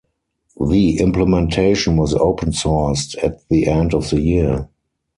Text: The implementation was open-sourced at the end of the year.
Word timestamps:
The 0.59 0.99
implementation 0.99 1.95
was 1.95 2.15
open-sourced 2.15 3.23
at 3.23 3.47
the 3.49 3.67
end 3.67 3.93
of 3.93 4.09
the 4.09 4.19
year. 4.19 4.67